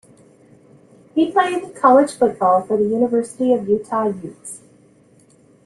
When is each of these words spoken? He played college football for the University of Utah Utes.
He 1.13 1.31
played 1.31 1.75
college 1.75 2.13
football 2.15 2.63
for 2.63 2.75
the 2.75 2.85
University 2.87 3.53
of 3.53 3.69
Utah 3.69 4.07
Utes. 4.07 4.63